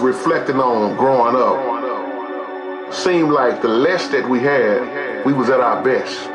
[0.00, 2.94] Reflecting on growing up.
[2.94, 6.32] Seemed like the less that we had, we was at our best.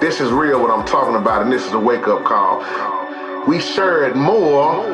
[0.00, 2.64] This is real what I'm talking about, and this is a wake-up call.
[3.48, 4.84] We shared more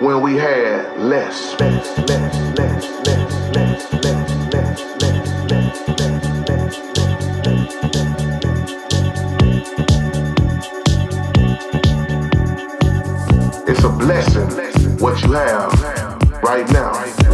[0.00, 1.54] when we had less.
[13.68, 15.75] It's a blessing what you have
[16.46, 17.25] right now.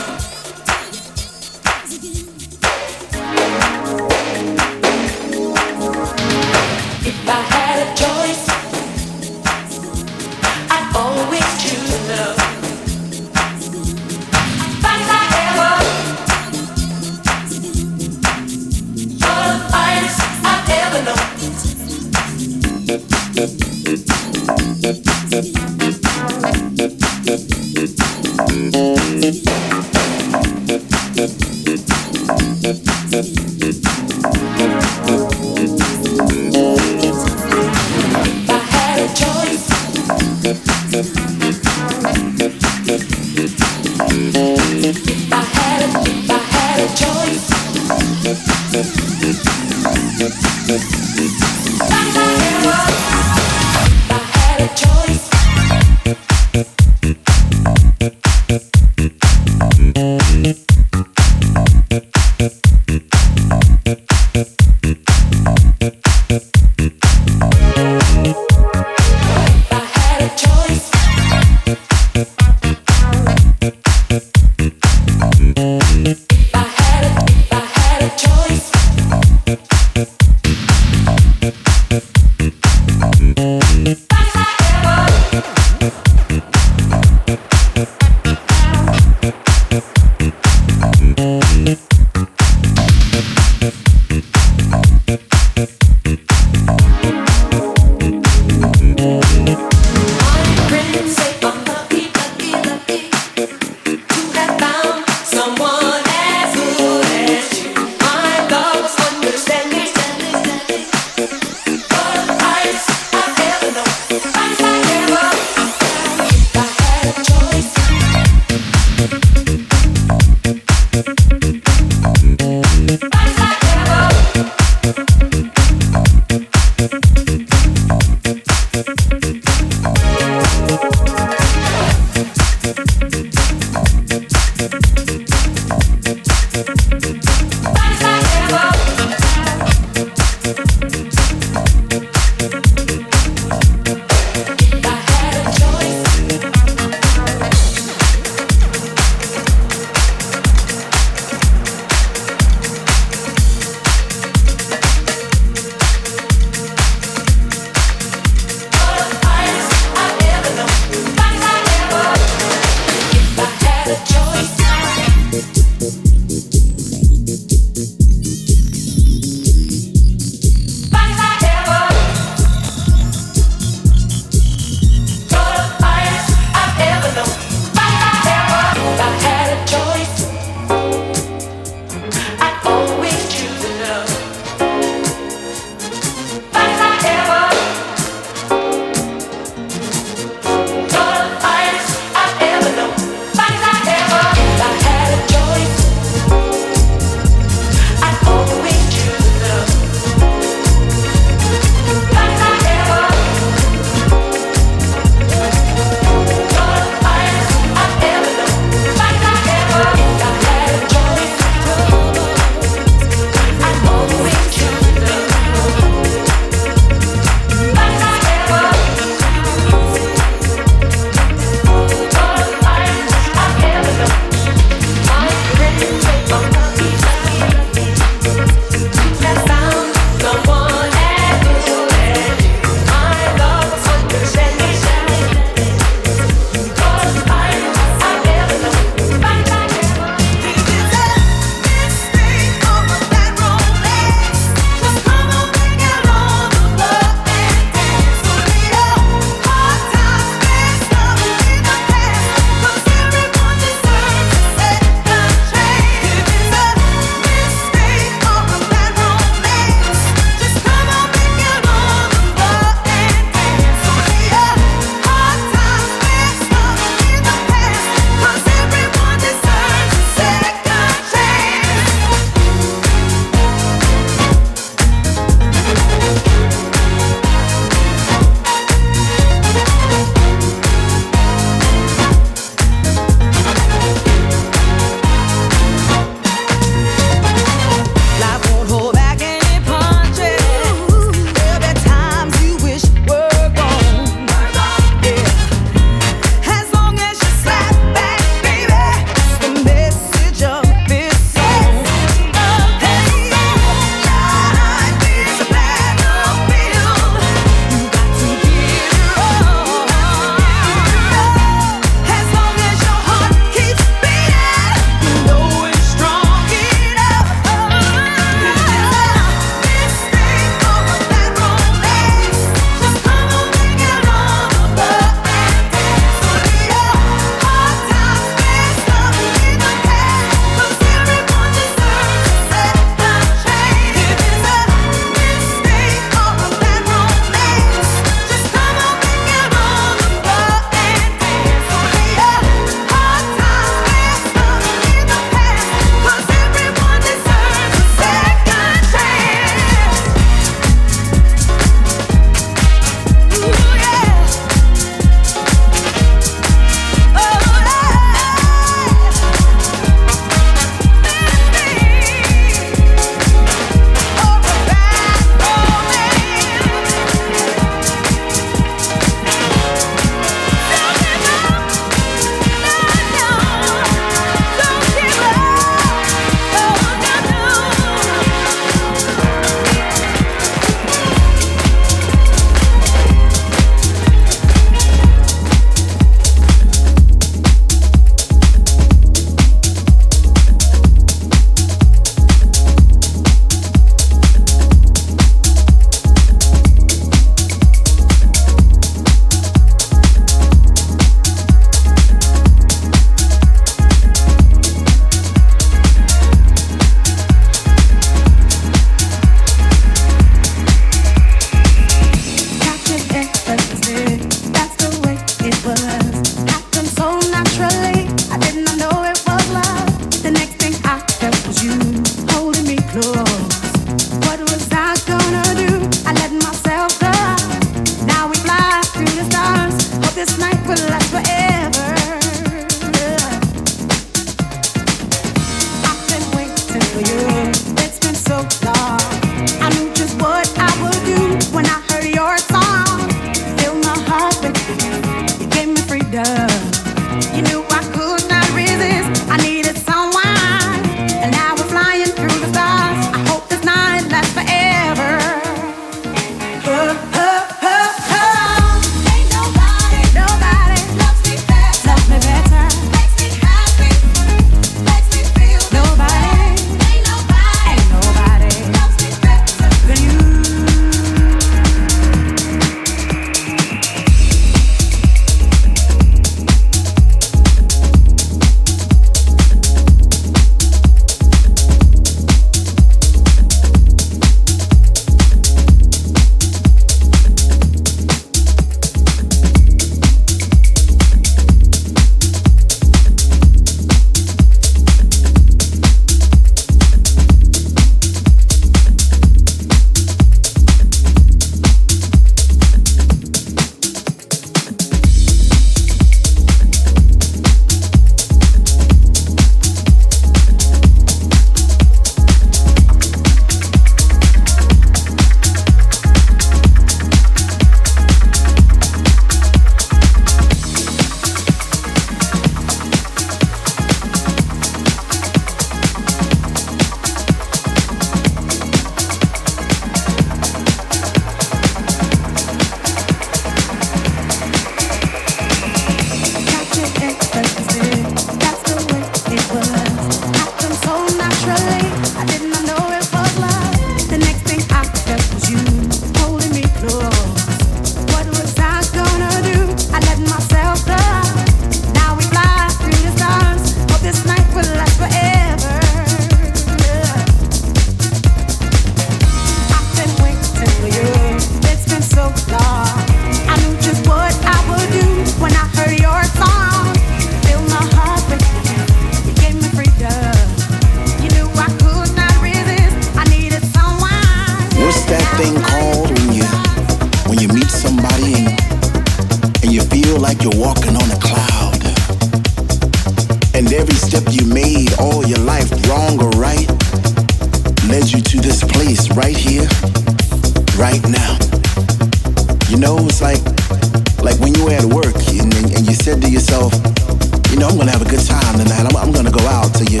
[597.60, 598.88] know I'm gonna have a good time tonight.
[598.88, 599.76] I'm, I'm gonna go out.
[599.76, 600.00] So you,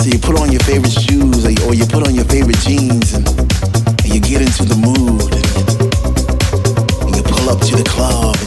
[0.00, 2.56] so you put on your favorite shoes or you, or you put on your favorite
[2.64, 5.60] jeans and, and you get into the mood and you,
[7.04, 8.40] and you pull up to the club.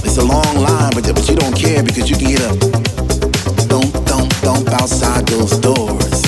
[0.00, 2.56] it's a long line, but, but you don't care because you can get a
[3.68, 6.24] thump, thump, thump outside those doors.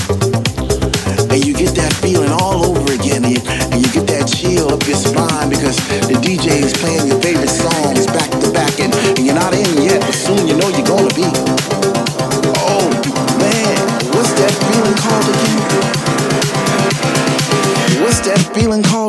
[1.33, 3.41] And you get that feeling all over again and you,
[3.73, 7.36] and you get that chill up your spine because the DJ is playing your favorite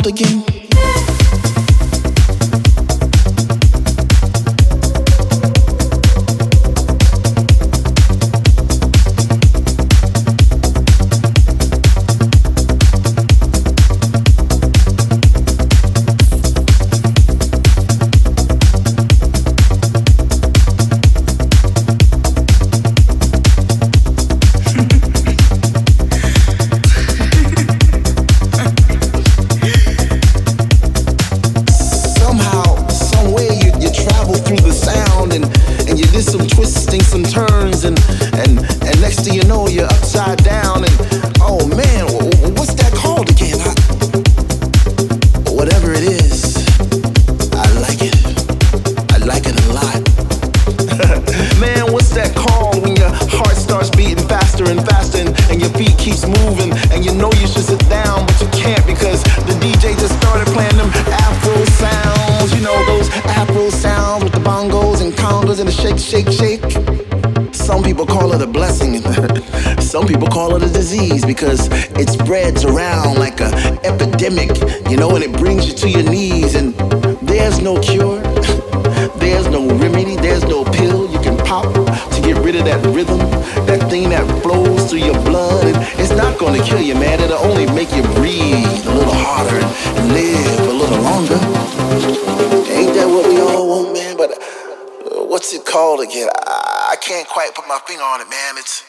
[0.09, 0.48] again.
[71.39, 73.47] because it spreads around like a
[73.85, 74.51] epidemic,
[74.91, 76.57] you know, and it brings you to your knees.
[76.57, 76.75] And
[77.23, 78.21] there's no cure,
[79.23, 83.19] there's no remedy, there's no pill you can pop to get rid of that rhythm,
[83.67, 85.65] that thing that flows through your blood.
[85.65, 87.21] And it's not going to kill you, man.
[87.21, 91.39] It'll only make you breathe a little harder and live a little longer.
[92.75, 94.17] Ain't that what we all want, man?
[94.17, 96.29] But uh, what's it called again?
[96.49, 98.59] I, I can't quite put my finger on it, man.
[98.59, 98.88] It's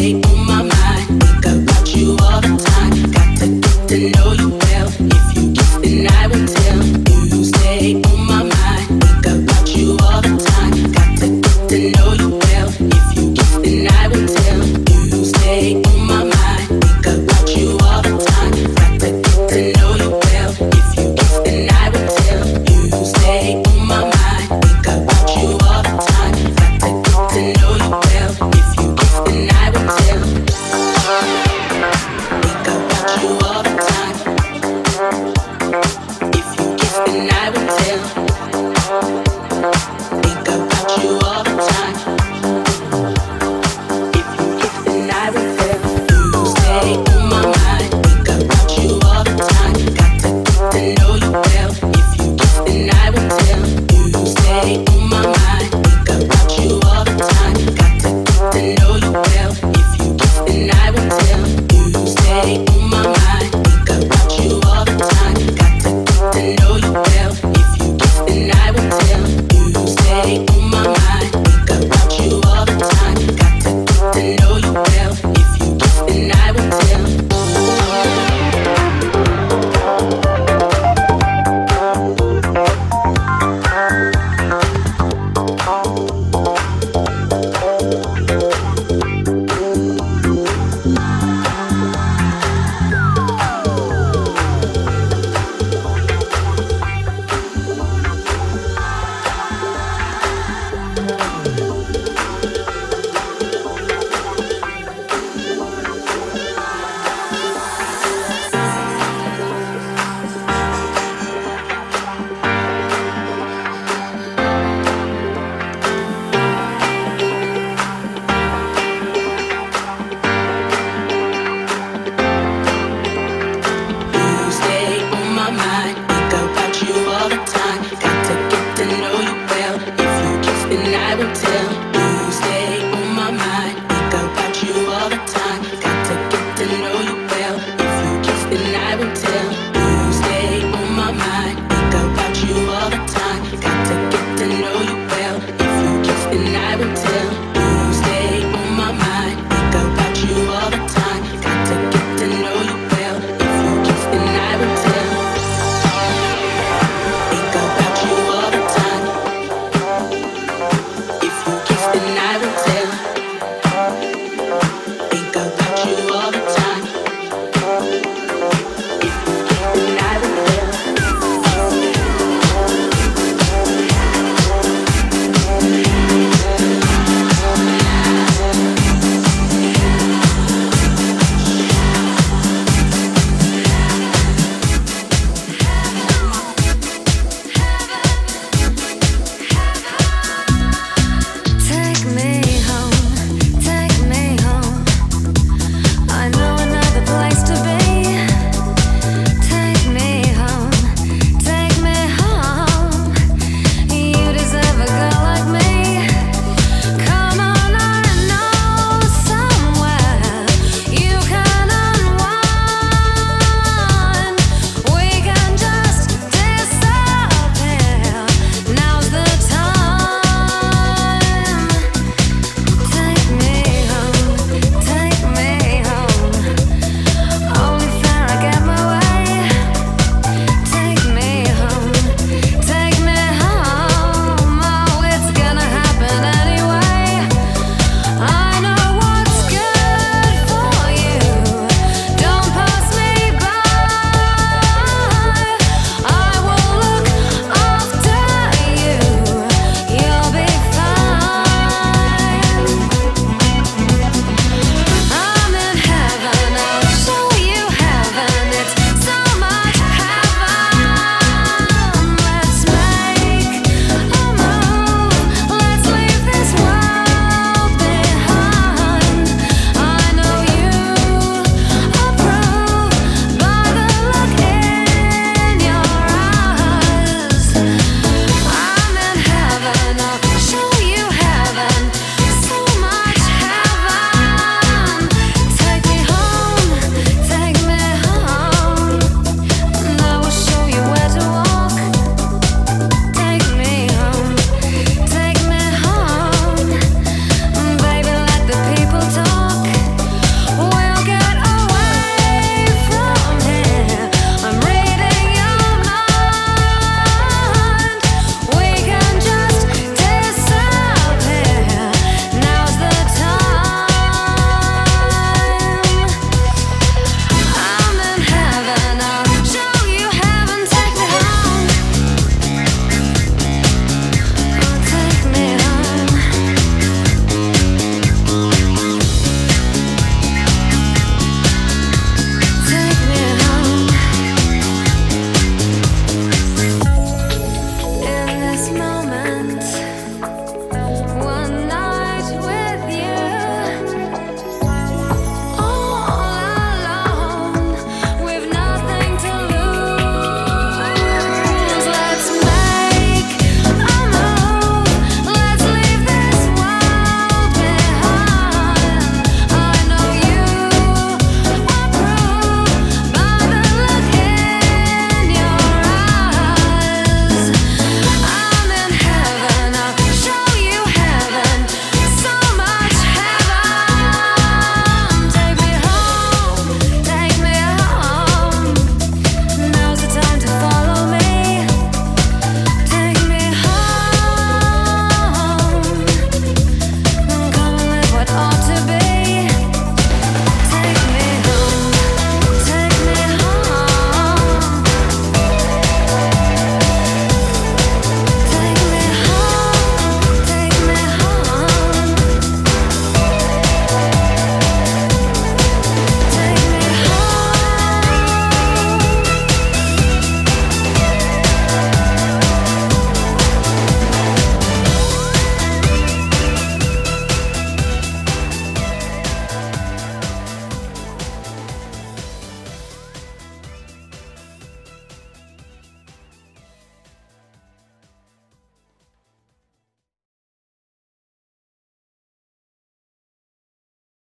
[0.00, 0.21] way.